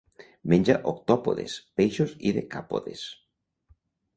[0.53, 3.05] Menja octòpodes, peixos i decàpodes.